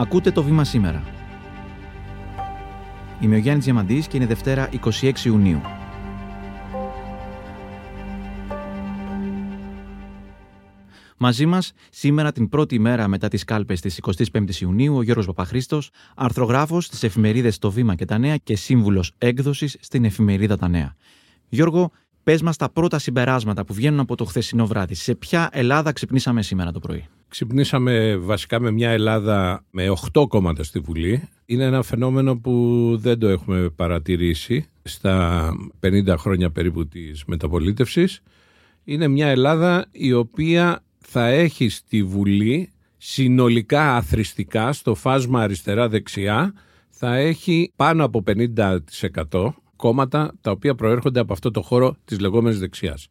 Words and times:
Ακούτε 0.00 0.30
το 0.30 0.42
βήμα 0.42 0.64
σήμερα. 0.64 1.02
Είμαι 3.20 3.34
ο 3.34 3.38
Γιάννης 3.38 3.64
Διαμαντής 3.64 4.06
και 4.06 4.16
είναι 4.16 4.26
Δευτέρα 4.26 4.68
26 5.00 5.24
Ιουνίου. 5.24 5.60
Μαζί 11.16 11.46
μας, 11.46 11.72
σήμερα 11.90 12.32
την 12.32 12.48
πρώτη 12.48 12.78
μέρα 12.78 13.08
μετά 13.08 13.28
τις 13.28 13.44
κάλπες 13.44 13.80
της 13.80 14.00
25η 14.32 14.54
Ιουνίου, 14.60 14.96
ο 14.96 15.02
Γιώργος 15.02 15.26
Παπαχρήστος, 15.26 15.90
αρθρογράφος 16.16 16.84
στις 16.84 17.02
εφημερίδες 17.02 17.58
Το 17.58 17.70
Βήμα 17.70 17.94
και 17.94 18.04
τα 18.04 18.18
Νέα 18.18 18.36
και 18.36 18.56
σύμβουλος 18.56 19.12
έκδοσης 19.18 19.76
στην 19.80 20.04
εφημερίδα 20.04 20.56
Τα 20.56 20.68
Νέα. 20.68 20.94
Γιώργο, 21.48 21.90
πες 22.22 22.42
μας 22.42 22.56
τα 22.56 22.70
πρώτα 22.70 22.98
συμπεράσματα 22.98 23.64
που 23.64 23.74
βγαίνουν 23.74 24.00
από 24.00 24.14
το 24.14 24.24
χθεσινό 24.24 24.66
βράδυ. 24.66 24.94
Σε 24.94 25.14
ποια 25.14 25.48
Ελλάδα 25.52 25.92
ξυπνήσαμε 25.92 26.42
σήμερα 26.42 26.72
το 26.72 26.78
πρωί; 26.78 27.08
Ξυπνήσαμε 27.28 28.16
βασικά 28.16 28.60
με 28.60 28.70
μια 28.70 28.90
Ελλάδα 28.90 29.64
με 29.70 29.92
8 30.12 30.28
κόμματα 30.28 30.62
στη 30.62 30.78
Βουλή. 30.78 31.28
Είναι 31.46 31.64
ένα 31.64 31.82
φαινόμενο 31.82 32.36
που 32.36 32.92
δεν 33.00 33.18
το 33.18 33.28
έχουμε 33.28 33.68
παρατηρήσει 33.76 34.68
στα 34.82 35.50
50 35.86 36.14
χρόνια 36.18 36.50
περίπου 36.50 36.88
της 36.88 37.24
μεταπολίτευσης. 37.26 38.22
Είναι 38.84 39.08
μια 39.08 39.28
Ελλάδα 39.28 39.86
η 39.90 40.12
οποία 40.12 40.82
θα 40.98 41.26
έχει 41.26 41.68
στη 41.68 42.02
Βουλή 42.02 42.72
συνολικά 42.96 43.96
αθρηστικά 43.96 44.72
στο 44.72 44.94
φάσμα 44.94 45.40
αριστερά-δεξιά 45.42 46.52
θα 46.88 47.16
έχει 47.16 47.72
πάνω 47.76 48.04
από 48.04 48.22
50% 48.26 49.52
κόμματα 49.76 50.32
τα 50.40 50.50
οποία 50.50 50.74
προέρχονται 50.74 51.20
από 51.20 51.32
αυτό 51.32 51.50
το 51.50 51.62
χώρο 51.62 51.96
της 52.04 52.20
λεγόμενης 52.20 52.58
δεξιάς. 52.58 53.08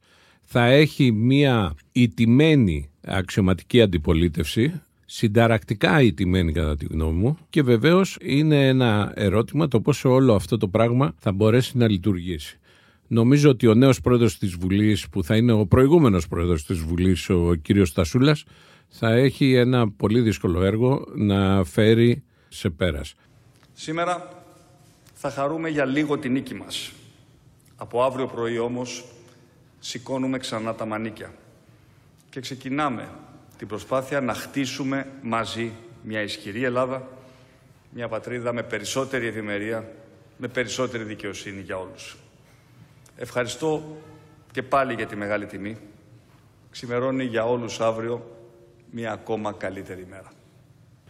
Θα 0.50 0.66
έχει 0.66 1.12
μια 1.12 1.76
ιτημένη 1.92 2.90
αξιωματική 3.06 3.82
αντιπολίτευση, 3.82 4.82
συνταρακτικά 5.06 6.02
ιτημένη 6.02 6.52
κατά 6.52 6.76
τη 6.76 6.86
γνώμη 6.86 7.20
μου 7.20 7.38
και 7.50 7.62
βεβαίως 7.62 8.18
είναι 8.22 8.68
ένα 8.68 9.12
ερώτημα 9.16 9.68
το 9.68 9.82
πόσο 9.82 10.10
όλο 10.10 10.34
αυτό 10.36 10.58
το 10.58 10.68
πράγμα 10.68 11.14
θα 11.20 11.32
μπορέσει 11.32 11.78
να 11.78 11.90
λειτουργήσει. 11.90 12.60
Νομίζω 13.08 13.50
ότι 13.50 13.68
ο 13.68 13.74
νέος 13.74 14.02
πρόεδρος 14.02 14.38
της 14.38 14.56
Βουλής 14.56 15.10
που 15.10 15.24
θα 15.24 15.36
είναι 15.36 15.52
ο 15.52 15.66
προηγούμενος 15.66 16.28
πρόεδρος 16.28 16.66
της 16.66 16.80
Βουλής 16.80 17.30
ο 17.30 17.54
κύριος 17.62 17.90
Στασούλας 17.90 18.44
θα 18.88 19.14
έχει 19.14 19.54
ένα 19.54 19.92
πολύ 19.92 20.22
δύσκολο 20.22 20.64
έργο 20.64 21.06
να 21.16 21.64
φέρει 21.64 22.24
σε 22.48 22.70
πέρας. 22.70 23.14
Σήμερα 23.74 24.44
θα 25.14 25.30
χαρούμε 25.30 25.70
για 25.70 25.86
λίγο 25.86 26.18
την 26.18 26.32
νίκη 26.32 26.54
μας. 26.56 26.92
Από 27.76 28.04
αύριο 28.04 28.26
πρωί 28.26 28.58
όμως 28.58 29.06
σηκώνουμε 29.80 30.38
ξανά 30.38 30.76
τα 30.76 30.86
μανίκια 30.86 31.34
και 32.30 32.40
ξεκινάμε 32.40 33.10
την 33.58 33.68
προσπάθεια 33.68 34.22
να 34.22 34.34
χτίσουμε 34.34 35.08
μαζί 35.22 35.72
μια 36.04 36.22
ισχυρή 36.22 36.64
Ελλάδα, 36.64 37.08
μια 37.90 38.08
πατρίδα 38.08 38.54
με 38.54 38.64
περισσότερη 38.64 39.28
ευημερία, 39.28 39.92
με 40.38 40.48
περισσότερη 40.48 41.04
δικαιοσύνη 41.04 41.62
για 41.62 41.78
όλους. 41.78 42.18
Ευχαριστώ 43.16 43.98
και 44.52 44.64
πάλι 44.64 44.94
για 44.94 45.06
τη 45.06 45.16
μεγάλη 45.16 45.46
τιμή. 45.46 45.78
Ξημερώνει 46.72 47.24
για 47.24 47.46
όλους 47.46 47.80
αύριο 47.80 48.38
μια 48.92 49.12
ακόμα 49.12 49.52
καλύτερη 49.52 50.08
μέρα. 50.10 50.32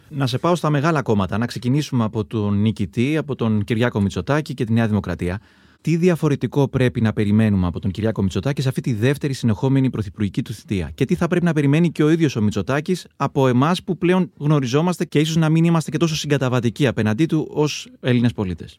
Να 0.08 0.26
σε 0.26 0.38
πάω 0.38 0.54
στα 0.54 0.70
μεγάλα 0.70 1.02
κόμματα. 1.02 1.38
Να 1.38 1.46
ξεκινήσουμε 1.46 2.04
από 2.04 2.24
τον 2.24 2.60
νικητή, 2.60 3.16
από 3.16 3.34
τον 3.34 3.64
Κυριάκο 3.64 4.00
Μητσοτάκη 4.00 4.54
και 4.54 4.64
τη 4.64 4.72
Νέα 4.72 4.86
Δημοκρατία. 4.86 5.40
Τι 5.80 5.96
διαφορετικό 5.96 6.68
πρέπει 6.68 7.00
να 7.00 7.12
περιμένουμε 7.12 7.66
από 7.66 7.80
τον 7.80 7.90
Κυριάκο 7.90 8.22
Μητσοτάκης 8.22 8.62
σε 8.62 8.68
αυτή 8.68 8.80
τη 8.80 8.92
δεύτερη 8.92 9.32
συνεχόμενη 9.32 9.90
πρωθυπουργική 9.90 10.42
του 10.42 10.52
θητεία; 10.52 10.90
Και 10.94 11.04
τι 11.04 11.14
θα 11.14 11.26
πρέπει 11.26 11.44
να 11.44 11.52
περιμένει 11.52 11.90
και 11.90 12.02
ο 12.02 12.10
ίδιος 12.10 12.36
ο 12.36 12.42
Μητσοτάκης 12.42 13.06
από 13.16 13.48
εμάς 13.48 13.82
που 13.82 13.98
πλέον 13.98 14.32
γνωριζόμαστε 14.38 15.04
και 15.04 15.18
ίσως 15.18 15.36
να 15.36 15.48
μην 15.48 15.64
είμαστε 15.64 15.90
και 15.90 15.98
τόσο 15.98 16.16
συγκαταβατικοί 16.16 16.86
απέναντί 16.86 17.26
του 17.26 17.48
ως 17.50 17.88
Έλληνες 18.00 18.32
πολίτες; 18.32 18.78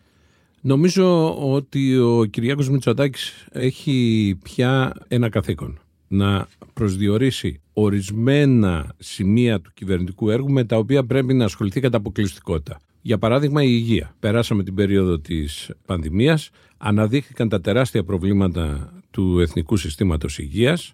Νομίζω 0.61 1.35
ότι 1.53 1.97
ο 1.97 2.25
Κυριάκος 2.25 2.69
Μητσοτάκης 2.69 3.47
έχει 3.51 4.37
πια 4.43 4.93
ένα 5.07 5.29
καθήκον 5.29 5.79
να 6.07 6.47
προσδιορίσει 6.73 7.61
ορισμένα 7.73 8.93
σημεία 8.97 9.61
του 9.61 9.71
κυβερνητικού 9.73 10.29
έργου 10.29 10.51
με 10.51 10.63
τα 10.63 10.77
οποία 10.77 11.05
πρέπει 11.05 11.33
να 11.33 11.45
ασχοληθεί 11.45 11.79
κατά 11.79 11.97
αποκλειστικότητα. 11.97 12.81
Για 13.01 13.17
παράδειγμα, 13.17 13.63
η 13.63 13.69
υγεία. 13.69 14.15
Περάσαμε 14.19 14.63
την 14.63 14.73
περίοδο 14.73 15.19
της 15.19 15.71
πανδημίας, 15.85 16.49
αναδείχθηκαν 16.77 17.49
τα 17.49 17.61
τεράστια 17.61 18.03
προβλήματα 18.03 18.93
του 19.11 19.39
Εθνικού 19.39 19.77
Συστήματος 19.77 20.39
Υγείας, 20.39 20.93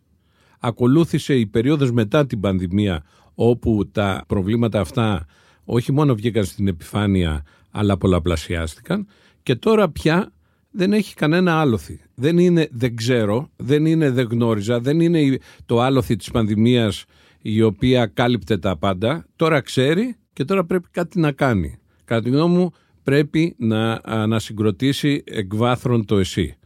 ακολούθησε 0.59 1.35
η 1.35 1.45
περίοδος 1.45 1.91
μετά 1.91 2.25
την 2.25 2.39
πανδημία 2.39 3.03
όπου 3.35 3.89
τα 3.91 4.23
προβλήματα 4.27 4.79
αυτά 4.79 5.25
όχι 5.65 5.91
μόνο 5.91 6.15
βγήκαν 6.15 6.45
στην 6.45 6.67
επιφάνεια 6.67 7.43
αλλά 7.71 7.97
πολλαπλασιάστηκαν 7.97 9.07
και 9.43 9.55
τώρα 9.55 9.89
πια 9.89 10.31
δεν 10.71 10.93
έχει 10.93 11.15
κανένα 11.15 11.59
άλοθη. 11.59 12.01
Δεν 12.15 12.37
είναι 12.37 12.67
δεν 12.71 12.95
ξέρω, 12.95 13.49
δεν 13.55 13.85
είναι 13.85 14.09
δεν 14.09 14.27
γνώριζα, 14.31 14.79
δεν 14.79 14.99
είναι 14.99 15.37
το 15.65 15.81
άλοθη 15.81 16.15
της 16.15 16.31
πανδημίας 16.31 17.05
η 17.41 17.61
οποία 17.61 18.05
κάλυπτε 18.05 18.57
τα 18.57 18.77
πάντα. 18.77 19.25
Τώρα 19.35 19.61
ξέρει 19.61 20.15
και 20.33 20.45
τώρα 20.45 20.65
πρέπει 20.65 20.87
κάτι 20.91 21.19
να 21.19 21.31
κάνει. 21.31 21.79
Κατά 22.05 22.21
τη 22.21 22.29
γνώμη 22.29 22.57
μου 22.57 22.71
πρέπει 23.03 23.55
να 23.57 23.99
ανασυγκροτήσει 24.03 25.23
εκβάθρον 25.25 26.05
το 26.05 26.17
εσύ. 26.17 26.57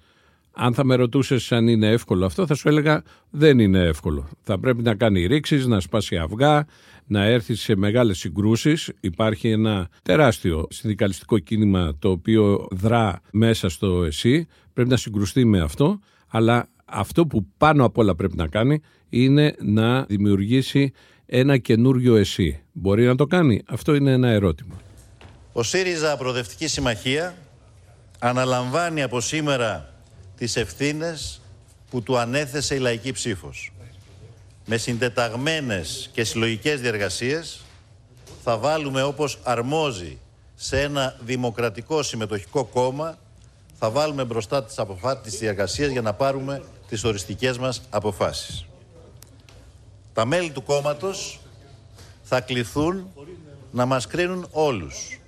Αν 0.51 0.73
θα 0.73 0.83
με 0.83 0.95
ρωτούσες 0.95 1.51
αν 1.51 1.67
είναι 1.67 1.87
εύκολο 1.87 2.25
αυτό, 2.25 2.45
θα 2.45 2.53
σου 2.53 2.67
έλεγα 2.67 3.03
δεν 3.29 3.59
είναι 3.59 3.79
εύκολο. 3.79 4.29
Θα 4.41 4.59
πρέπει 4.59 4.81
να 4.81 4.95
κάνει 4.95 5.25
ρήξεις, 5.25 5.65
να 5.65 5.79
σπάσει 5.79 6.17
αυγά, 6.17 6.65
να 7.05 7.23
έρθει 7.23 7.55
σε 7.55 7.75
μεγάλες 7.75 8.17
συγκρούσεις. 8.17 8.91
Υπάρχει 8.99 9.49
ένα 9.49 9.89
τεράστιο 10.03 10.67
συνδικαλιστικό 10.69 11.39
κίνημα 11.39 11.95
το 11.99 12.09
οποίο 12.09 12.67
δρά 12.71 13.21
μέσα 13.31 13.69
στο 13.69 14.03
ΕΣΥ. 14.03 14.47
Πρέπει 14.73 14.89
να 14.89 14.97
συγκρουστεί 14.97 15.45
με 15.45 15.59
αυτό, 15.59 15.99
αλλά 16.27 16.67
αυτό 16.85 17.27
που 17.27 17.47
πάνω 17.57 17.85
απ' 17.85 17.97
όλα 17.97 18.15
πρέπει 18.15 18.35
να 18.35 18.47
κάνει 18.47 18.81
είναι 19.09 19.55
να 19.59 20.03
δημιουργήσει 20.03 20.91
ένα 21.25 21.57
καινούριο 21.57 22.15
ΕΣΥ. 22.15 22.59
Μπορεί 22.71 23.05
να 23.05 23.15
το 23.15 23.25
κάνει; 23.25 23.61
Αυτό 23.67 23.95
είναι 23.95 24.11
ένα 24.11 24.27
ερώτημα. 24.29 24.75
Ο 25.53 25.63
ΣΥΡΙΖΑ 25.63 26.17
Προοδευτική 26.17 26.67
Συμμαχία 26.67 27.35
αναλαμβάνει 28.19 29.01
από 29.01 29.21
σήμερα 29.21 29.93
τις 30.37 30.55
ευθύνες 30.55 31.41
που 31.89 32.03
του 32.03 32.17
ανέθεσε 32.17 32.75
η 32.75 32.79
λαϊκή 32.79 33.11
ψήφος 33.11 33.71
με 34.65 34.77
συντεταγμένες 34.77 36.09
και 36.13 36.23
συλλογικές 36.23 36.81
διεργασίες 36.81 37.61
θα 38.43 38.57
βάλουμε 38.57 39.03
όπως 39.03 39.39
αρμόζει 39.43 40.17
σε 40.55 40.81
ένα 40.81 41.17
δημοκρατικό 41.19 42.03
συμμετοχικό 42.03 42.65
κόμμα 42.65 43.17
θα 43.79 43.89
βάλουμε 43.89 44.23
μπροστά 44.23 44.63
τις 44.63 44.79
αποφάσεις 44.79 45.21
της 45.23 45.39
διεργασίας 45.39 45.91
για 45.91 46.01
να 46.01 46.13
πάρουμε 46.13 46.63
τις 46.87 47.03
οριστικές 47.03 47.57
μας 47.57 47.81
αποφάσεις. 47.89 48.65
Τα 50.13 50.25
μέλη 50.25 50.51
του 50.51 50.63
κόμματος 50.63 51.39
θα 52.23 52.41
κληθούν 52.41 53.07
να 53.71 53.85
μας 53.85 54.07
κρίνουν 54.07 54.47
όλους 54.51 55.18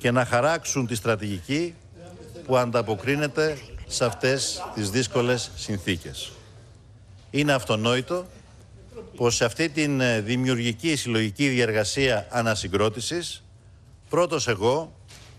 και 0.00 0.10
να 0.10 0.24
χαράξουν 0.24 0.86
τη 0.86 0.94
στρατηγική 0.94 1.74
που 2.46 2.56
ανταποκρίνεται 2.56 3.58
σε 3.86 4.04
αυτές 4.04 4.62
τις 4.74 4.90
δύσκολες 4.90 5.50
συνθήκες. 5.54 6.32
Είναι 7.30 7.52
αυτονόητο 7.52 8.26
πως 9.16 9.34
σε 9.34 9.44
αυτή 9.44 9.68
την 9.68 10.00
ε, 10.00 10.20
δημιουργική 10.20 10.96
συλλογική 10.96 11.48
διεργασία 11.48 12.26
ανασυγκρότησης 12.30 13.42
πρώτος 14.08 14.48
εγώ 14.48 14.92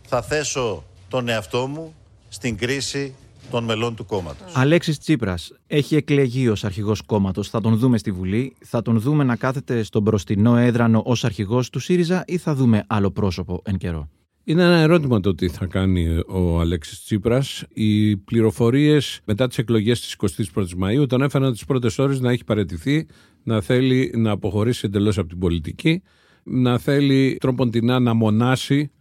θα 0.07 0.21
θέσω 0.21 0.83
τον 1.07 1.27
εαυτό 1.29 1.67
μου 1.67 1.95
στην 2.29 2.57
κρίση 2.57 3.13
των 3.51 3.63
μελών 3.63 3.95
του 3.95 4.05
κόμματος. 4.05 4.51
Αλέξης 4.55 4.99
Τσίπρας 4.99 5.51
έχει 5.67 5.95
εκλεγεί 5.95 6.47
ως 6.49 6.63
αρχηγός 6.63 7.01
κόμματος. 7.01 7.49
Θα 7.49 7.61
τον 7.61 7.77
δούμε 7.77 7.97
στη 7.97 8.11
Βουλή. 8.11 8.55
Θα 8.65 8.81
τον 8.81 8.99
δούμε 8.99 9.23
να 9.23 9.35
κάθεται 9.35 9.83
στον 9.83 10.01
μπροστινό 10.01 10.57
έδρανο 10.57 11.01
ως 11.05 11.25
αρχηγός 11.25 11.69
του 11.69 11.79
ΣΥΡΙΖΑ 11.79 12.23
ή 12.27 12.37
θα 12.37 12.55
δούμε 12.55 12.83
άλλο 12.87 13.11
πρόσωπο 13.11 13.61
εν 13.63 13.77
καιρό; 13.77 14.09
Είναι 14.43 14.63
ένα 14.63 14.77
ερώτημα 14.77 15.19
το 15.19 15.35
τι 15.35 15.47
θα 15.47 15.65
κάνει 15.65 16.19
ο 16.27 16.59
Αλέξης 16.59 17.03
Τσίπρας. 17.03 17.63
Οι 17.73 18.17
πληροφορίες 18.17 19.21
μετά 19.25 19.47
τις 19.47 19.57
εκλογές 19.57 20.01
της 20.01 20.15
21ης 20.55 20.83
Μαΐου 20.83 21.07
τον 21.07 21.21
έφεραν 21.21 21.51
τις 21.51 21.65
πρώτες 21.65 21.99
ώρες 21.99 22.19
να 22.19 22.31
έχει 22.31 22.43
παραιτηθεί, 22.43 23.07
να 23.43 23.61
θέλει 23.61 24.13
να 24.15 24.31
αποχωρήσει 24.31 24.81
εντελώς 24.85 25.17
από 25.17 25.27
την 25.27 25.39
πολιτική, 25.39 26.01
να 26.43 26.77
θέλει 26.77 27.37
τρόποντινά 27.39 27.99
να 27.99 28.13
μονάσει 28.13 28.91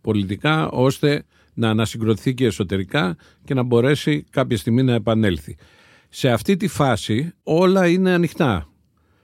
πολιτικά 0.00 0.68
ώστε 0.68 1.24
να 1.54 1.70
ανασυγκροτηθεί 1.70 2.34
και 2.34 2.44
εσωτερικά 2.44 3.16
και 3.44 3.54
να 3.54 3.62
μπορέσει 3.62 4.24
κάποια 4.30 4.56
στιγμή 4.56 4.82
να 4.82 4.94
επανέλθει. 4.94 5.56
Σε 6.08 6.30
αυτή 6.30 6.56
τη 6.56 6.68
φάση 6.68 7.32
όλα 7.42 7.88
είναι 7.88 8.10
ανοιχτά. 8.10 8.68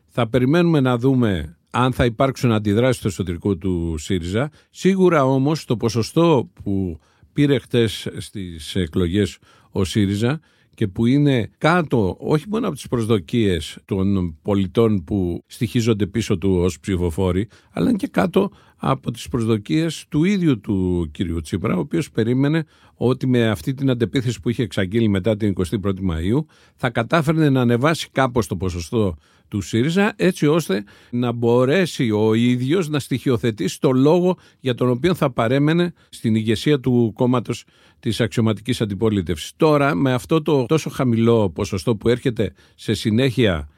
Θα 0.06 0.28
περιμένουμε 0.28 0.80
να 0.80 0.98
δούμε 0.98 1.56
αν 1.76 1.92
θα 1.92 2.04
υπάρξουν 2.04 2.52
αντιδράσεις 2.52 2.96
στο 2.96 3.08
εσωτερικό 3.08 3.56
του 3.56 3.94
ΣΥΡΙΖΑ. 3.98 4.50
Σίγουρα 4.70 5.24
όμως 5.24 5.64
το 5.64 5.76
ποσοστό 5.76 6.50
που 6.62 6.98
πήρε 7.32 7.58
χτες 7.58 8.08
στις 8.16 8.74
εκλογές 8.74 9.38
ο 9.70 9.84
ΣΥΡΙΖΑ 9.84 10.40
και 10.74 10.88
που 10.88 11.06
είναι 11.06 11.50
κάτω 11.58 12.16
όχι 12.20 12.44
μόνο 12.48 12.66
από 12.66 12.74
τις 12.74 12.88
προσδοκίες 12.88 13.78
των 13.84 14.36
πολιτών 14.42 15.04
που 15.04 15.42
στοιχίζονται 15.46 16.06
πίσω 16.06 16.38
του 16.38 16.50
ως 16.50 16.80
ψηφοφόροι, 16.80 17.48
αλλά 17.72 17.88
είναι 17.88 17.98
και 17.98 18.08
κάτω 18.08 18.50
από 18.76 19.10
τις 19.10 19.28
προσδοκίες 19.28 20.04
του 20.08 20.24
ίδιου 20.24 20.60
του 20.60 21.08
κύριου 21.12 21.40
Τσίπρα, 21.40 21.76
ο 21.76 21.78
οποίος 21.78 22.10
περίμενε 22.10 22.64
ότι 22.94 23.26
με 23.26 23.48
αυτή 23.48 23.74
την 23.74 23.90
αντεπίθεση 23.90 24.40
που 24.40 24.48
είχε 24.48 24.62
εξαγγείλει 24.62 25.08
μετά 25.08 25.36
την 25.36 25.54
21η 25.56 25.86
Μαΐου 25.86 26.44
θα 26.76 26.90
κατάφερνε 26.90 27.50
να 27.50 27.60
ανεβάσει 27.60 28.08
κάπως 28.12 28.46
το 28.46 28.56
ποσοστό 28.56 29.16
του 29.48 29.60
ΣΥΡΙΖΑ 29.60 30.12
έτσι 30.16 30.46
ώστε 30.46 30.84
να 31.10 31.32
μπορέσει 31.32 32.10
ο 32.10 32.34
ίδιος 32.34 32.88
να 32.88 32.98
στοιχειοθετήσει 32.98 33.80
το 33.80 33.92
λόγο 33.92 34.36
για 34.60 34.74
τον 34.74 34.88
οποίο 34.88 35.14
θα 35.14 35.30
παρέμενε 35.30 35.92
στην 36.08 36.34
ηγεσία 36.34 36.80
του 36.80 37.12
κόμματος 37.14 37.64
της 38.00 38.20
αξιωματικής 38.20 38.80
αντιπολίτευσης. 38.80 39.52
Τώρα 39.56 39.94
με 39.94 40.12
αυτό 40.12 40.42
το 40.42 40.66
τόσο 40.66 40.90
χαμηλό 40.90 41.50
ποσοστό 41.50 41.96
που 41.96 42.08
έρχεται 42.08 42.52
σε 42.74 42.94
συνέχεια 42.94 43.68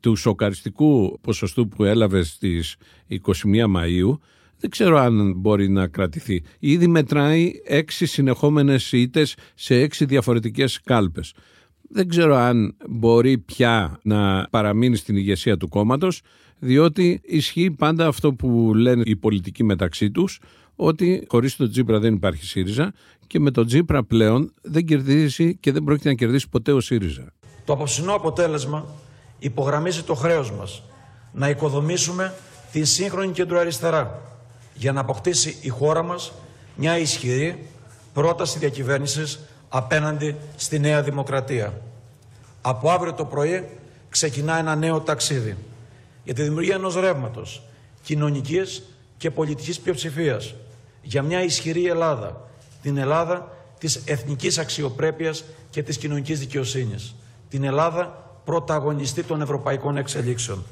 του 0.00 0.16
σοκαριστικού 0.16 1.18
ποσοστού 1.20 1.68
που 1.68 1.84
έλαβε 1.84 2.22
στις 2.22 2.76
21 3.08 3.18
Μαΐου 3.76 4.18
δεν 4.58 4.70
ξέρω 4.70 4.98
αν 4.98 5.32
μπορεί 5.36 5.68
να 5.68 5.86
κρατηθεί. 5.86 6.42
Ήδη 6.58 6.86
μετράει 6.86 7.52
έξι 7.64 8.06
συνεχόμενες 8.06 8.92
ήττες 8.92 9.34
σε 9.54 9.74
έξι 9.74 10.04
διαφορετικές 10.04 10.80
κάλπες. 10.84 11.34
Δεν 11.88 12.08
ξέρω 12.08 12.36
αν 12.36 12.76
μπορεί 12.88 13.38
πια 13.38 13.98
να 14.02 14.48
παραμείνει 14.50 14.96
στην 14.96 15.16
ηγεσία 15.16 15.56
του 15.56 15.68
κόμματος, 15.68 16.20
διότι 16.58 17.20
ισχύει 17.24 17.70
πάντα 17.70 18.06
αυτό 18.06 18.32
που 18.32 18.72
λένε 18.74 19.02
οι 19.06 19.16
πολιτικοί 19.16 19.64
μεταξύ 19.64 20.10
τους, 20.10 20.40
ότι 20.76 21.26
χωρίς 21.28 21.56
τον 21.56 21.70
Τζίπρα 21.70 21.98
δεν 21.98 22.14
υπάρχει 22.14 22.44
ΣΥΡΙΖΑ 22.44 22.92
και 23.26 23.40
με 23.40 23.50
τον 23.50 23.66
Τζίπρα 23.66 24.04
πλέον 24.04 24.52
δεν 24.62 24.84
κερδίζει 24.84 25.56
και 25.56 25.72
δεν 25.72 25.84
πρόκειται 25.84 26.08
να 26.08 26.14
κερδίσει 26.14 26.48
ποτέ 26.48 26.72
ο 26.72 26.80
ΣΥΡΙΖΑ. 26.80 27.32
Το 27.64 27.72
απόψινό 27.72 28.14
αποτέλεσμα 28.14 28.86
υπογραμμίζει 29.38 30.02
το 30.02 30.14
χρέος 30.14 30.52
μας 30.52 30.82
να 31.32 31.48
οικοδομήσουμε 31.48 32.34
την 32.72 32.84
σύγχρονη 32.84 33.32
κεντροαριστερά 33.32 34.20
για 34.76 34.92
να 34.92 35.00
αποκτήσει 35.00 35.56
η 35.60 35.68
χώρα 35.68 36.02
μας 36.02 36.32
μια 36.76 36.98
ισχυρή 36.98 37.66
πρόταση 38.12 38.58
διακυβέρνησης 38.58 39.40
απέναντι 39.68 40.36
στη 40.56 40.78
Νέα 40.78 41.02
Δημοκρατία. 41.02 41.80
Από 42.60 42.90
αύριο 42.90 43.12
το 43.12 43.24
πρωί 43.24 43.68
ξεκινά 44.08 44.58
ένα 44.58 44.76
νέο 44.76 45.00
ταξίδι 45.00 45.56
για 46.24 46.34
τη 46.34 46.42
δημιουργία 46.42 46.74
ενός 46.74 46.94
ρεύματος 46.94 47.62
κοινωνικής 48.02 48.82
και 49.16 49.30
πολιτικής 49.30 49.80
πλειοψηφίας 49.80 50.54
για 51.02 51.22
μια 51.22 51.42
ισχυρή 51.42 51.86
Ελλάδα, 51.86 52.48
την 52.82 52.96
Ελλάδα 52.96 53.56
της 53.78 54.02
εθνικής 54.04 54.58
αξιοπρέπειας 54.58 55.44
και 55.70 55.82
της 55.82 55.98
κοινωνικής 55.98 56.38
δικαιοσύνης, 56.38 57.14
την 57.48 57.64
Ελλάδα 57.64 58.30
πρωταγωνιστή 58.44 59.22
των 59.22 59.42
ευρωπαϊκών 59.42 59.96
εξελίξεων. 59.96 60.64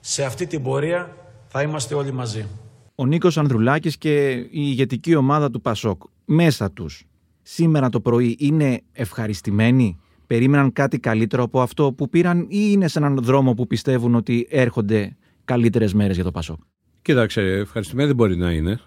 Σε 0.00 0.24
αυτή 0.24 0.46
την 0.46 0.62
πορεία 0.62 1.16
θα 1.48 1.62
είμαστε 1.62 1.94
όλοι 1.94 2.12
μαζί. 2.12 2.46
Ο 2.94 3.06
Νίκος 3.06 3.38
Ανδρουλάκης 3.38 3.98
και 3.98 4.30
η 4.30 4.48
ηγετική 4.50 5.14
ομάδα 5.14 5.50
του 5.50 5.60
Πασόκ 5.60 6.02
μέσα 6.24 6.70
τους 6.70 7.04
σήμερα 7.42 7.88
το 7.88 8.00
πρωί 8.00 8.36
είναι 8.38 8.80
ευχαριστημένοι, 8.92 9.98
περίμεναν 10.26 10.72
κάτι 10.72 10.98
καλύτερο 10.98 11.42
από 11.42 11.60
αυτό 11.60 11.92
που 11.92 12.08
πήραν 12.08 12.40
ή 12.40 12.46
είναι 12.50 12.88
σε 12.88 12.98
έναν 12.98 13.18
δρόμο 13.22 13.54
που 13.54 13.66
πιστεύουν 13.66 14.14
ότι 14.14 14.46
έρχονται 14.50 15.16
καλύτερες 15.44 15.94
μέρες 15.94 16.14
για 16.14 16.24
το 16.24 16.30
Πασόκ; 16.30 16.60
Κοίταξε, 17.02 17.40
ευχαριστημένοι 17.40 18.06
δεν 18.06 18.16
μπορεί 18.16 18.36
να 18.36 18.52
είναι, 18.52 18.80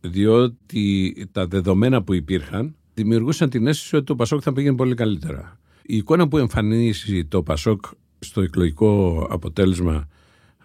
διότι 0.00 1.14
τα 1.32 1.46
δεδομένα 1.46 2.02
που 2.02 2.14
υπήρχαν 2.14 2.74
δημιουργούσαν 2.94 3.50
την 3.50 3.66
αίσθηση 3.66 3.96
ότι 3.96 4.04
το 4.04 4.16
Πασόκ 4.16 4.40
θα 4.42 4.52
πήγαινε 4.52 4.76
πολύ 4.76 4.94
καλύτερα. 4.94 5.58
Η 5.82 5.96
εικόνα 5.96 6.28
που 6.28 6.38
εμφανίζει 6.38 7.24
το 7.24 7.42
Πασόκ 7.42 7.84
στο 8.18 8.40
εκλογικό 8.40 9.26
αποτέλεσμα 9.30 10.08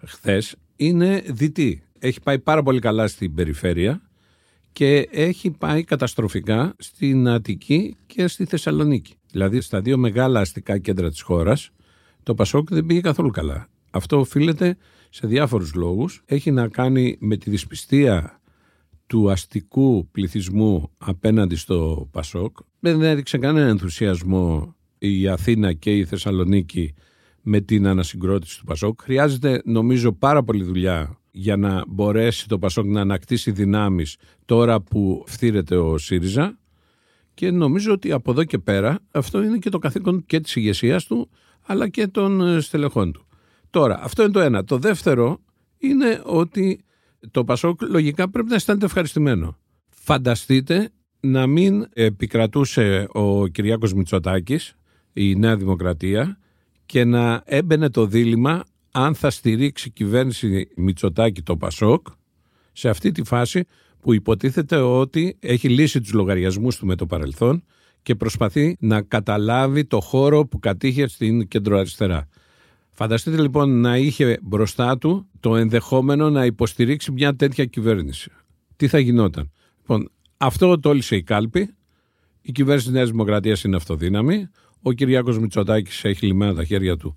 χθες 0.04 0.56
είναι 0.76 1.22
δυτή. 1.26 1.82
Έχει 2.06 2.20
πάει 2.20 2.38
πάρα 2.38 2.62
πολύ 2.62 2.78
καλά 2.78 3.08
στην 3.08 3.34
περιφέρεια 3.34 4.02
και 4.72 5.08
έχει 5.10 5.50
πάει 5.50 5.84
καταστροφικά 5.84 6.74
στην 6.78 7.28
Αττική 7.28 7.96
και 8.06 8.26
στη 8.26 8.44
Θεσσαλονίκη. 8.44 9.14
Δηλαδή 9.30 9.60
στα 9.60 9.80
δύο 9.80 9.98
μεγάλα 9.98 10.40
αστικά 10.40 10.78
κέντρα 10.78 11.10
της 11.10 11.20
χώρας 11.20 11.70
το 12.22 12.34
Πασόκ 12.34 12.68
δεν 12.70 12.86
πήγε 12.86 13.00
καθόλου 13.00 13.30
καλά. 13.30 13.68
Αυτό 13.90 14.18
οφείλεται 14.18 14.76
σε 15.10 15.26
διάφορους 15.26 15.74
λόγους. 15.74 16.22
Έχει 16.26 16.50
να 16.50 16.68
κάνει 16.68 17.16
με 17.20 17.36
τη 17.36 17.50
δυσπιστία 17.50 18.40
του 19.06 19.30
αστικού 19.30 20.08
πληθυσμού 20.10 20.90
απέναντι 20.98 21.56
στο 21.56 22.08
Πασόκ. 22.10 22.56
Δεν 22.80 23.02
έδειξε 23.02 23.38
κανένα 23.38 23.68
ενθουσιασμό 23.68 24.74
η 24.98 25.28
Αθήνα 25.28 25.72
και 25.72 25.96
η 25.96 26.04
Θεσσαλονίκη 26.04 26.94
με 27.42 27.60
την 27.60 27.86
ανασυγκρότηση 27.86 28.58
του 28.58 28.64
Πασόκ. 28.64 29.00
Χρειάζεται 29.02 29.62
νομίζω 29.64 30.12
πάρα 30.12 30.42
πολύ 30.42 30.64
δουλειά 30.64 31.18
για 31.36 31.56
να 31.56 31.84
μπορέσει 31.88 32.48
το 32.48 32.58
Πασόκ 32.58 32.86
να 32.86 33.00
ανακτήσει 33.00 33.50
δυνάμεις 33.50 34.16
τώρα 34.44 34.80
που 34.80 35.24
φθήρεται 35.26 35.76
ο 35.76 35.98
ΣΥΡΙΖΑ 35.98 36.58
και 37.34 37.50
νομίζω 37.50 37.92
ότι 37.92 38.12
από 38.12 38.30
εδώ 38.30 38.44
και 38.44 38.58
πέρα 38.58 38.98
αυτό 39.10 39.42
είναι 39.42 39.58
και 39.58 39.70
το 39.70 39.78
καθήκον 39.78 40.24
και 40.26 40.40
της 40.40 40.56
ηγεσίας 40.56 41.04
του 41.04 41.30
αλλά 41.66 41.88
και 41.88 42.06
των 42.06 42.40
ε, 42.40 42.60
στελεχών 42.60 43.12
του. 43.12 43.26
Τώρα, 43.70 44.00
αυτό 44.02 44.22
είναι 44.22 44.32
το 44.32 44.40
ένα. 44.40 44.64
Το 44.64 44.78
δεύτερο 44.78 45.38
είναι 45.78 46.22
ότι 46.24 46.84
το 47.30 47.44
Πασόκ 47.44 47.82
λογικά 47.82 48.30
πρέπει 48.30 48.48
να 48.48 48.54
αισθάνεται 48.54 48.84
ευχαριστημένο. 48.84 49.56
Φανταστείτε 49.88 50.90
να 51.20 51.46
μην 51.46 51.86
επικρατούσε 51.92 53.06
ο 53.12 53.46
Κυριάκος 53.46 53.92
Μητσοτάκης, 53.94 54.76
η 55.12 55.34
Νέα 55.36 55.56
Δημοκρατία, 55.56 56.38
και 56.86 57.04
να 57.04 57.42
έμπαινε 57.44 57.90
το 57.90 58.06
δίλημα 58.06 58.64
αν 58.96 59.14
θα 59.14 59.30
στηρίξει 59.30 59.88
η 59.88 59.90
κυβέρνηση 59.90 60.68
Μητσοτάκη 60.76 61.42
το 61.42 61.56
Πασόκ 61.56 62.06
σε 62.72 62.88
αυτή 62.88 63.12
τη 63.12 63.24
φάση 63.24 63.64
που 64.00 64.12
υποτίθεται 64.12 64.76
ότι 64.76 65.36
έχει 65.40 65.68
λύσει 65.68 66.00
τους 66.00 66.12
λογαριασμούς 66.12 66.76
του 66.76 66.86
με 66.86 66.94
το 66.94 67.06
παρελθόν 67.06 67.64
και 68.02 68.14
προσπαθεί 68.14 68.76
να 68.80 69.02
καταλάβει 69.02 69.84
το 69.84 70.00
χώρο 70.00 70.46
που 70.46 70.58
κατήχε 70.58 71.06
στην 71.06 71.48
κεντροαριστερά. 71.48 72.28
Φανταστείτε 72.90 73.40
λοιπόν 73.40 73.80
να 73.80 73.96
είχε 73.96 74.38
μπροστά 74.42 74.98
του 74.98 75.28
το 75.40 75.56
ενδεχόμενο 75.56 76.30
να 76.30 76.44
υποστηρίξει 76.44 77.12
μια 77.12 77.36
τέτοια 77.36 77.64
κυβέρνηση. 77.64 78.30
Τι 78.76 78.88
θα 78.88 78.98
γινόταν; 78.98 79.50
Λοιπόν, 79.78 80.10
αυτό 80.36 80.80
τόλισε 80.80 81.16
η 81.16 81.22
κάλπη. 81.22 81.74
Η 82.42 82.52
κυβέρνηση 82.52 82.86
της 82.86 82.94
Νέας 82.94 83.10
Δημοκρατίας 83.10 83.64
είναι 83.64 83.76
αυτοδύναμη. 83.76 84.48
Ο 84.82 84.92
Κυριάκος 84.92 85.38
Μητσοτάκης 85.38 86.04
έχει 86.04 86.26
λιμένα 86.26 86.54
τα 86.54 86.64
χέρια 86.64 86.96
του 86.96 87.16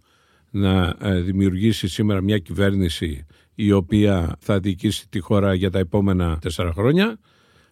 να 0.57 0.95
ε, 1.01 1.19
δημιουργήσει 1.21 1.87
σήμερα 1.87 2.21
μια 2.21 2.37
κυβέρνηση 2.37 3.25
η 3.55 3.71
οποία 3.71 4.35
θα 4.39 4.59
διοικήσει 4.59 5.09
τη 5.09 5.19
χώρα 5.19 5.53
για 5.53 5.71
τα 5.71 5.79
επόμενα 5.79 6.37
τέσσερα 6.41 6.71
χρόνια 6.71 7.19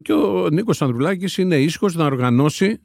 και 0.01 0.13
ο 0.13 0.49
Νίκος 0.51 0.81
Ανδρουλάκης 0.81 1.37
είναι 1.37 1.57
ίσχος 1.57 1.95
να 1.95 2.05
οργανώσει 2.05 2.79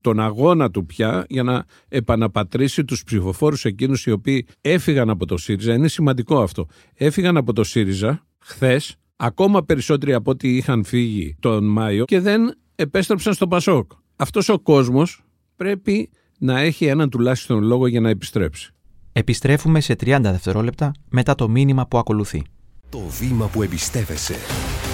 τον 0.00 0.20
αγώνα 0.20 0.70
του 0.70 0.86
πια 0.86 1.26
για 1.28 1.42
να 1.42 1.64
επαναπατρίσει 1.88 2.84
τους 2.84 3.04
ψηφοφόρους 3.04 3.64
εκείνους 3.64 4.06
οι 4.06 4.10
οποίοι 4.10 4.46
έφυγαν 4.60 5.10
από 5.10 5.26
το 5.26 5.36
ΣΥΡΙΖΑ. 5.36 5.74
Είναι 5.74 5.88
σημαντικό 5.88 6.42
αυτό. 6.42 6.66
Έφυγαν 6.94 7.36
από 7.36 7.52
το 7.52 7.64
ΣΥΡΙΖΑ 7.64 8.26
χθες 8.38 8.96
ακόμα 9.16 9.64
περισσότεροι 9.64 10.12
από 10.12 10.30
ό,τι 10.30 10.56
είχαν 10.56 10.84
φύγει 10.84 11.36
τον 11.40 11.64
Μάιο 11.64 12.04
και 12.04 12.20
δεν 12.20 12.54
επέστρεψαν 12.74 13.34
στο 13.34 13.46
Πασόκ. 13.48 13.92
Αυτός 14.16 14.48
ο 14.48 14.58
κόσμος 14.58 15.24
πρέπει 15.56 16.10
να 16.38 16.60
έχει 16.60 16.86
έναν 16.86 17.10
τουλάχιστον 17.10 17.62
λόγο 17.62 17.86
για 17.86 18.00
να 18.00 18.08
επιστρέψει. 18.08 18.73
Επιστρέφουμε 19.16 19.80
σε 19.80 19.92
30 20.04 20.18
δευτερόλεπτα 20.22 20.92
μετά 21.08 21.34
το 21.34 21.48
μήνυμα 21.48 21.86
που 21.86 21.98
ακολουθεί. 21.98 22.42
Το 22.88 22.98
βήμα 22.98 23.46
που 23.46 23.62
εμπιστεύεσαι. 23.62 24.36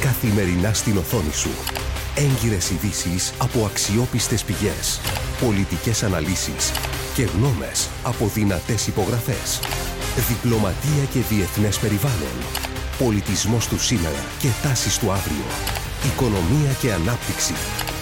Καθημερινά 0.00 0.72
στην 0.72 0.96
οθόνη 0.96 1.32
σου. 1.32 1.50
Έγκυρες 2.16 2.70
ειδήσεις 2.70 3.32
από 3.38 3.64
αξιόπιστες 3.64 4.44
πηγές. 4.44 5.00
Πολιτικές 5.40 6.02
αναλύσεις 6.02 6.72
και 7.14 7.22
γνώμες 7.22 7.88
από 8.02 8.26
δυνατές 8.26 8.86
υπογραφές. 8.86 9.60
Διπλωματία 10.28 11.04
και 11.12 11.20
διεθνές 11.34 11.78
περιβάλλον. 11.78 12.36
Πολιτισμός 12.98 13.68
του 13.68 13.78
σήμερα 13.78 14.22
και 14.38 14.48
τάσεις 14.62 14.98
του 14.98 15.10
αύριο. 15.12 15.46
Οικονομία 16.12 16.72
και 16.80 16.92
ανάπτυξη. 16.92 17.54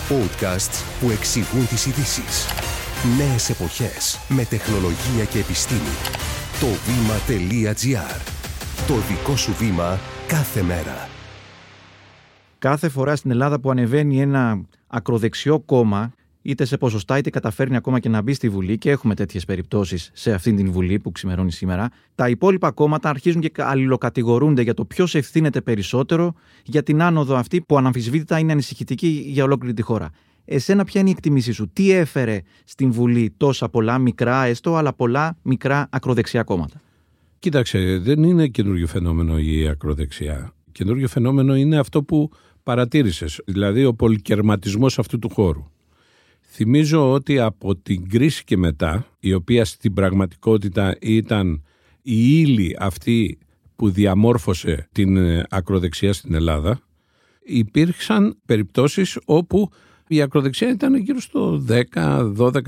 Podcasts 0.08 0.82
που 1.00 1.10
εξηγούν 1.10 1.66
τις 1.68 1.86
ειδήσεις. 1.86 2.36
Νέες 3.04 3.50
εποχές 3.50 4.18
με 4.28 4.44
τεχνολογία 4.44 5.24
και 5.30 5.38
επιστήμη. 5.38 5.94
Το 6.60 6.66
βήμα.gr 6.66 8.20
Το 8.86 8.94
δικό 8.94 9.36
σου 9.36 9.52
βήμα 9.52 9.98
κάθε 10.26 10.62
μέρα. 10.62 11.08
Κάθε 12.58 12.88
φορά 12.88 13.16
στην 13.16 13.30
Ελλάδα 13.30 13.60
που 13.60 13.70
ανεβαίνει 13.70 14.20
ένα 14.20 14.60
ακροδεξιό 14.86 15.60
κόμμα, 15.60 16.12
είτε 16.42 16.64
σε 16.64 16.76
ποσοστά 16.76 17.18
είτε 17.18 17.30
καταφέρνει 17.30 17.76
ακόμα 17.76 17.98
και 17.98 18.08
να 18.08 18.22
μπει 18.22 18.32
στη 18.32 18.48
Βουλή, 18.48 18.78
και 18.78 18.90
έχουμε 18.90 19.14
τέτοιες 19.14 19.44
περιπτώσεις 19.44 20.10
σε 20.12 20.32
αυτήν 20.32 20.56
την 20.56 20.72
Βουλή 20.72 20.98
που 20.98 21.12
ξημερώνει 21.12 21.52
σήμερα, 21.52 21.88
τα 22.14 22.28
υπόλοιπα 22.28 22.70
κόμματα 22.70 23.08
αρχίζουν 23.08 23.40
και 23.40 23.50
αλληλοκατηγορούνται 23.56 24.62
για 24.62 24.74
το 24.74 24.84
ποιος 24.84 25.14
ευθύνεται 25.14 25.60
περισσότερο 25.60 26.34
για 26.64 26.82
την 26.82 27.02
άνοδο 27.02 27.36
αυτή 27.36 27.60
που 27.60 27.76
αναμφισβήτητα 27.78 28.38
είναι 28.38 28.52
ανησυχητική 28.52 29.24
για 29.26 29.44
ολόκληρη 29.44 29.74
τη 29.74 29.82
χώρα. 29.82 30.10
Εσένα 30.50 30.84
ποια 30.84 31.00
είναι 31.00 31.10
η 31.10 31.12
εκτιμήση 31.16 31.52
σου, 31.52 31.70
τι 31.72 31.90
έφερε 31.90 32.40
στην 32.64 32.92
Βουλή 32.92 33.34
τόσα 33.36 33.68
πολλά 33.68 33.98
μικρά 33.98 34.44
έστω, 34.44 34.76
αλλά 34.76 34.92
πολλά 34.92 35.36
μικρά 35.42 35.88
ακροδεξιά 35.90 36.42
κόμματα; 36.42 36.80
Κοίταξε, 37.38 37.98
δεν 37.98 38.22
είναι 38.22 38.48
καινούριο 38.48 38.86
φαινόμενο 38.86 39.38
η 39.38 39.68
ακροδεξιά. 39.68 40.54
Καινούριο 40.72 41.08
φαινόμενο 41.08 41.54
είναι 41.56 41.78
αυτό 41.78 42.02
που 42.02 42.30
παρατήρησες, 42.62 43.40
δηλαδή 43.46 43.84
ο 43.84 43.94
πολυκερματισμός 43.94 44.98
αυτού 44.98 45.18
του 45.18 45.28
χώρου. 45.28 45.64
Θυμίζω 46.40 47.12
ότι 47.12 47.38
από 47.38 47.76
την 47.76 48.08
κρίση 48.08 48.44
και 48.44 48.56
μετά, 48.56 49.06
η 49.20 49.32
οποία 49.32 49.64
στην 49.64 49.92
πραγματικότητα 49.92 50.96
ήταν 51.00 51.62
η 52.02 52.40
ύλη 52.40 52.76
αυτή 52.78 53.38
που 53.76 53.90
διαμόρφωσε 53.90 54.88
την 54.92 55.16
ε, 55.16 55.46
ακροδεξιά 55.50 56.12
στην 56.12 56.34
Ελλάδα, 56.34 56.80
υπήρξαν 57.42 58.38
περιπτώσεις 58.46 59.18
όπου 59.24 59.70
η 60.08 60.22
ακροδεξιά 60.22 60.70
ήταν 60.70 60.96
γύρω 60.96 61.20
στο 61.20 61.64
10-12%. 61.94 62.62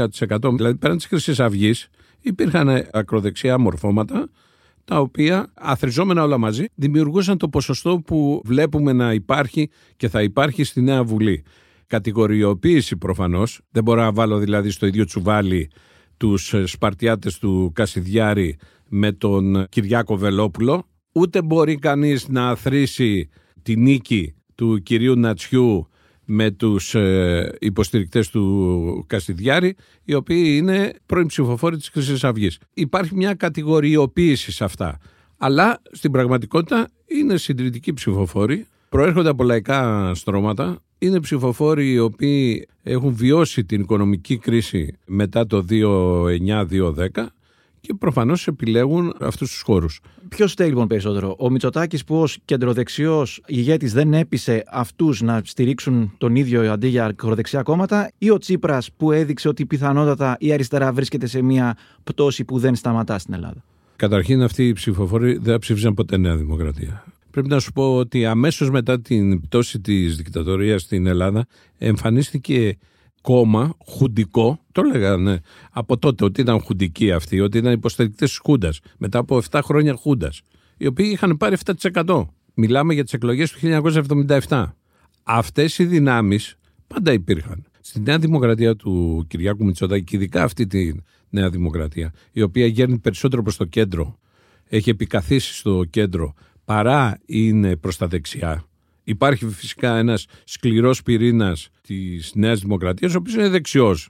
Δηλαδή 0.57 0.75
πέραν 0.77 0.97
της 0.97 1.07
Χρυσής 1.07 1.41
Αυγής 1.41 1.89
υπήρχαν 2.21 2.89
ακροδεξιά 2.93 3.59
μορφώματα 3.59 4.29
τα 4.85 5.01
οποία 5.01 5.53
αθριζόμενα 5.55 6.23
όλα 6.23 6.39
μαζί 6.39 6.65
δημιουργούσαν 6.75 7.39
το 7.39 7.49
ποσοστό 7.49 8.01
που 8.07 8.43
βλέπουμε 8.45 8.93
να 8.93 9.13
υπάρχει 9.13 9.71
και 9.97 10.09
θα 10.09 10.23
υπάρχει 10.23 10.65
στη 10.65 10.81
Νέα 10.81 11.05
Βουλή. 11.05 11.45
Κατηγοριοποίηση 11.87 12.97
προφανώς, 12.97 13.61
δεν 13.71 13.83
μπορώ 13.83 14.01
να 14.01 14.13
βάλω 14.13 14.39
δηλαδή 14.39 14.71
στο 14.71 14.87
ίδιο 14.87 15.05
τσουβάλι 15.05 15.71
τους 16.17 16.55
Σπαρτιάτες 16.65 17.39
του 17.39 17.71
Κασιδιάρη 17.75 18.59
με 18.89 19.13
τον 19.13 19.69
Κυριάκο 19.69 20.17
Βελόπουλο, 20.17 20.85
ούτε 21.13 21.43
μπορεί 21.43 21.75
κανείς 21.75 22.29
να 22.29 22.49
αθρήσει 22.49 23.29
τη 23.63 23.77
νίκη 23.77 24.35
του 24.55 24.83
κυρίου 24.83 25.15
Νατσιού 25.15 25.90
με 26.33 26.51
τους 26.51 26.95
ε, 26.95 27.57
υποστηρικτές 27.59 28.31
του 28.31 29.05
Καστιδιάρη, 29.07 29.77
οι 30.05 30.15
οποίοι 30.15 30.55
είναι 30.59 30.93
πρώην 31.07 31.27
ψηφοφόροι 31.27 31.77
της 31.77 31.89
Χρυσής 31.89 32.25
Αυγής. 32.25 32.59
Υπάρχει 32.75 33.15
μια 33.15 33.35
κατηγοριοποίηση 33.35 34.53
σε 34.53 34.65
αυτά. 34.65 34.99
Αλλά 35.37 35.83
στην 35.91 36.11
πραγματικότητα 36.11 36.89
είναι 37.07 37.37
συντηρητικοί 37.37 37.93
ψηφοφόροι, 37.93 38.67
προέρχονται 38.89 39.29
από 39.29 39.43
λαϊκά 39.43 40.13
στρώματα, 40.15 40.83
είναι 40.99 41.21
ψηφοφόροι 41.21 41.93
οι 41.93 41.99
οποίοι 41.99 42.69
έχουν 42.83 43.15
βιώσει 43.15 43.65
την 43.65 43.81
οικονομική 43.81 44.39
κρίση 44.39 44.99
μετά 45.07 45.47
το 45.47 45.65
2009-2010 45.71 47.27
και 47.81 47.95
προφανώς 47.99 48.47
επιλέγουν 48.47 49.15
αυτούς 49.21 49.51
τους 49.51 49.61
χώρους. 49.61 50.01
Ποιο 50.29 50.49
φταίει 50.49 50.69
λοιπόν 50.69 50.87
περισσότερο, 50.87 51.37
ο 51.39 51.51
Μητσοτάκης 51.51 52.05
που 52.05 52.21
ως 52.21 52.39
κεντροδεξιός 52.45 53.43
ηγέτης 53.47 53.93
δεν 53.93 54.15
έπεισε 54.15 54.63
αυτούς 54.71 55.21
να 55.23 55.41
στηρίξουν 55.45 56.15
τον 56.19 56.37
ίδιο 56.37 56.73
αντί 56.73 56.89
για 56.89 57.05
ακροδεξιά 57.05 57.63
κόμματα, 57.63 58.11
ή 58.19 58.31
ο 58.31 58.39
Τσίπρας 58.39 58.91
που 58.97 59.13
έδειξε 59.13 59.49
ότι 59.49 59.67
πιθανότατα 59.67 60.37
η 60.39 60.53
αριστερά 60.53 60.93
βρίσκεται 60.93 61.27
σε 61.27 61.43
μια 61.43 61.77
πτώση 62.05 62.45
που 62.45 62.59
δεν 62.59 62.75
σταματά 62.75 63.19
στην 63.19 63.35
Ελλάδα; 63.35 63.65
Καταρχήν, 63.97 64.43
αυτοί 64.43 64.69
οι 64.69 64.73
ψηφοφόροι 64.73 65.39
δεν 65.43 65.59
ψήφισαν 65.59 65.95
ποτέ 65.95 66.17
Νέα 66.17 66.37
Δημοκρατία. 66.37 67.05
Πρέπει 67.31 67.49
να 67.49 67.59
σου 67.59 67.73
πω 67.73 67.97
ότι 67.97 68.27
αμέσως 68.27 68.71
μετά 68.71 69.01
την 69.01 69.41
πτώση 69.41 69.81
της 69.81 70.17
δικτατορίας 70.17 70.83
στην 70.83 71.07
Ελλάδα 71.07 71.47
εμφανίστηκε 71.79 72.79
κόμμα 73.21 73.77
χουντικό, 73.87 74.61
το 74.73 74.83
λέγανε 74.83 75.41
από 75.71 75.99
τότε 75.99 76.25
ότι 76.25 76.41
ήταν 76.41 76.61
χουντικοί 76.61 77.13
αυτοί, 77.13 77.41
ότι 77.41 77.59
ήταν 77.59 77.73
υποστηρικτές 77.73 78.29
της 78.29 78.39
Χούντας, 78.39 78.81
μετά 78.99 79.19
από 79.19 79.37
7 79.51 79.61
χρόνια 79.63 79.95
Χούντας, 79.95 80.43
οι 80.77 80.87
οποίοι 80.87 81.09
είχαν 81.13 81.37
πάρει 81.37 81.55
7%. 81.55 82.27
Μιλάμε 82.55 82.95
για 82.95 83.05
τις 83.05 83.13
εκλογές 83.13 83.51
του 83.51 83.59
1977. 83.59 84.77
Αυτές 85.23 85.79
οι 85.79 85.85
δυνάμεις 85.85 86.57
πάντα 86.87 87.13
υπήρχαν. 87.13 87.65
Στη 87.81 88.01
Νέα 88.01 88.19
Δημοκρατία 88.19 88.77
του 88.77 89.25
Κυριάκου 89.29 89.65
Μητσοτάκη, 89.65 90.05
και 90.05 90.17
ειδικά 90.17 90.43
αυτή 90.43 90.67
τη 90.67 90.93
Νέα 91.29 91.51
Δημοκρατία, 91.51 92.13
η 92.33 92.43
οποία 92.43 92.67
γέρνει 92.67 92.99
περισσότερο 92.99 93.43
προς 93.43 93.57
το 93.57 93.65
κέντρο, 93.65 94.19
έχει 94.69 94.91
επικαθίσει 94.91 95.55
στο 95.55 95.85
κέντρο, 95.91 96.35
παρά 96.65 97.19
είναι 97.27 97.77
προς 97.77 97.97
τα 97.97 98.07
δεξιά, 98.07 98.65
Υπάρχει 99.11 99.47
φυσικά 99.47 99.97
ένας 99.97 100.27
σκληρός 100.45 101.03
πυρήνας 101.03 101.69
της 101.83 102.33
Νέας 102.35 102.61
Δημοκρατίας, 102.61 103.15
ο 103.15 103.19
οποίος 103.19 103.35
είναι 103.35 103.49
δεξιός. 103.49 104.09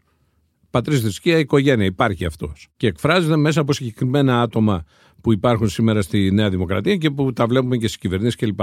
Πατρί 0.71 0.97
θρησκεία, 0.97 1.39
οικογένεια, 1.39 1.85
υπάρχει 1.85 2.25
αυτός. 2.25 2.69
Και 2.77 2.87
εκφράζεται 2.87 3.37
μέσα 3.37 3.61
από 3.61 3.73
συγκεκριμένα 3.73 4.41
άτομα 4.41 4.85
που 5.21 5.33
υπάρχουν 5.33 5.69
σήμερα 5.69 6.03
στη 6.03 6.31
Νέα 6.31 6.51
Δημοκρατία 6.51 6.97
και 6.97 7.11
που 7.11 7.33
τα 7.33 7.47
βλέπουμε 7.47 7.77
και 7.77 7.87
στις 7.87 7.99
κυβερνήσεις 7.99 8.37
κλπ. 8.37 8.61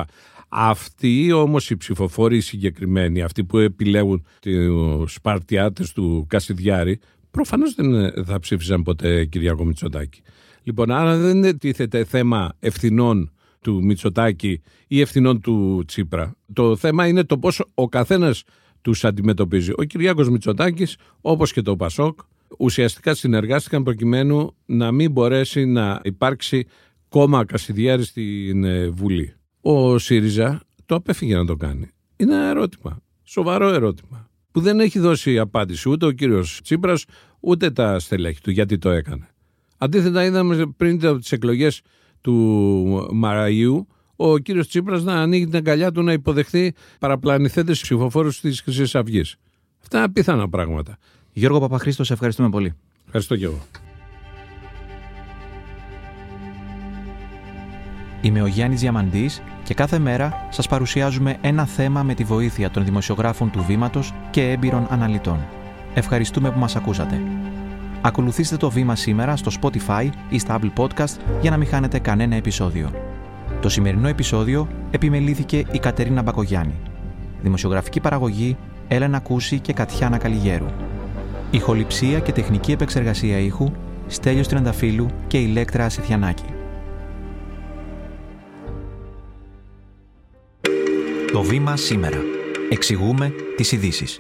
Αυτοί 0.48 1.32
όμως 1.32 1.70
οι 1.70 1.78
ψηφοφόροι 1.78 2.42
συγκεκριμένοι, 2.42 3.22
αυτοί 3.22 3.44
που 3.44 3.58
επιλέγουν 3.58 4.26
τους 4.40 5.14
Σπαρτιάτες 5.14 5.94
του 5.94 6.26
Κασιδιάρη, 6.30 7.00
προφανώς 7.32 7.76
δεν 7.76 8.26
θα 8.26 8.40
ψήφιζαν 8.40 8.84
ποτέ 8.84 9.26
Κυριακό 9.26 9.66
Μητσοτάκη. 9.66 10.22
Λοιπόν, 10.64 10.92
άρα 10.92 11.18
δεν 11.18 11.58
τίθεται 11.58 12.04
θέμα 12.04 12.54
ευθυνών 12.60 13.32
του 13.68 13.84
Μητσοτάκη 13.84 14.62
ή 14.88 15.02
ευθυνών 15.02 15.42
του 15.42 15.84
Τσίπρα. 15.88 16.36
Το 16.54 16.76
θέμα 16.76 17.08
είναι 17.08 17.24
το 17.24 17.38
πώς 17.38 17.64
ο 17.74 17.90
καθένας 17.90 18.44
τους 18.82 19.06
αντιμετωπίζει. 19.06 19.72
Ο 19.78 19.84
Κυριάκος 19.84 20.30
Μητσοτάκης, 20.30 20.98
όπως 21.22 21.54
και 21.54 21.62
το 21.62 21.76
Πασόκ, 21.76 22.20
ουσιαστικά 22.58 23.14
συνεργάστηκαν 23.14 23.84
προκειμένου 23.84 24.56
να 24.66 24.92
μην 24.92 25.12
μπορέσει 25.12 25.66
να 25.66 26.00
υπάρξει 26.04 26.66
κόμμα 27.10 27.46
Κασιδιάρης 27.46 28.08
στην 28.08 28.64
ε, 28.64 28.88
Βουλή. 28.88 29.34
Ο 29.62 29.98
ΣΥΡΙΖΑ 29.98 30.62
το 30.86 30.96
απέφυγε 30.96 31.36
να 31.36 31.46
το 31.46 31.56
κάνει. 31.56 31.90
Είναι 32.18 32.34
ένα 32.34 32.50
ερώτημα, 32.50 33.00
σοβαρό 33.24 33.68
ερώτημα, 33.68 34.30
που 34.52 34.60
δεν 34.60 34.80
έχει 34.80 35.00
δώσει 35.00 35.40
απάντηση 35.40 35.90
ούτε 35.90 36.06
ο 36.06 36.12
κύριος 36.12 36.60
Τσίπρας, 36.64 37.06
ούτε 37.40 37.72
τα 37.72 38.00
στελέχη 38.00 38.42
του 38.42 38.52
γιατί 38.52 38.78
το 38.78 38.90
έκανε. 38.90 39.28
Αντίθετα 39.78 40.26
είδαμε 40.26 40.74
πριν 40.78 41.20
τις 41.20 41.32
εκλογές 41.32 41.82
του 42.28 43.10
Μαραϊού 43.14 43.88
ο 44.16 44.38
κύριος 44.38 44.68
Τσίπρας 44.68 45.04
να 45.04 45.14
ανοίγει 45.14 45.46
την 45.46 45.56
αγκαλιά 45.56 45.92
του 45.92 46.04
να 46.04 46.12
υποδεχθεί 46.12 46.74
παραπλανηθέντες 47.00 47.82
ψηφοφόρους 47.82 48.40
της 48.40 48.62
Χρυσής 48.62 48.96
Αυγής. 48.96 49.36
Αυτά 49.82 49.98
είναι 49.98 50.06
απίθανα 50.06 50.50
πράγματα. 50.50 50.98
Γιώργο 51.34 51.60
Παπαχρήστο, 51.60 52.04
σε 52.04 52.14
ευχαριστούμε 52.14 52.50
πολύ. 52.50 52.74
Ευχαριστώ 53.06 53.36
και 53.36 53.46
εγώ. 53.46 53.60
Είμαι 58.22 58.42
ο 58.42 58.48
Γιάννης 58.48 58.80
Διαμαντής 58.80 59.42
και 59.64 59.74
κάθε 59.74 60.00
μέρα 60.00 60.48
σας 60.52 60.68
παρουσιάζουμε 60.68 61.38
ένα 61.42 61.66
θέμα 61.66 62.04
με 62.04 62.14
τη 62.14 62.24
βοήθεια 62.24 62.70
των 62.70 62.86
δημοσιογράφων 62.86 63.52
του 63.52 63.64
Βήματος 63.68 64.14
και 64.32 64.42
έμπειρων 64.42 64.88
αναλυτών. 64.90 65.40
Ευχαριστούμε 65.94 66.52
που 66.52 66.60
μας 66.60 66.76
ακούσατε. 66.76 67.22
Ακολουθήστε 68.08 68.58
το 68.58 68.70
βήμα 68.70 68.96
σήμερα 68.96 69.36
στο 69.36 69.52
Spotify 69.62 70.10
ή 70.30 70.40
στα 70.40 70.60
Apple 70.60 70.72
Podcast 70.82 71.18
για 71.42 71.52
να 71.52 71.58
μην 71.58 71.68
χάνετε 71.68 72.00
κανένα 72.00 72.36
επεισόδιο. 72.36 72.92
Το 73.62 73.70
σημερινό 73.70 74.08
επεισόδιο 74.08 74.68
επιμελήθηκε 74.92 75.66
η 75.72 75.80
Κατερίνα 75.80 76.22
Μπακογιάννη. 76.22 76.76
Δημοσιογραφική 77.42 78.00
παραγωγή 78.00 78.58
Έλενα 78.88 79.20
Κούση 79.20 79.60
και 79.60 79.74
Κατιάνα 79.74 80.18
Καλιγέρου. 80.18 80.66
Ηχοληψία 81.52 82.20
και 82.20 82.32
τεχνική 82.32 82.72
επεξεργασία 82.72 83.38
ήχου 83.38 83.72
Στέλιος 84.08 84.48
Τρενταφύλου 84.48 85.08
και 85.28 85.38
Ηλέκτρα 85.38 85.86
Ασιθιανάκη. 85.86 86.46
Το 91.32 91.42
βήμα 91.42 91.76
σήμερα. 91.76 92.18
Εξηγούμε 92.70 93.34
τις 93.56 93.72
ειδήσεις. 93.72 94.20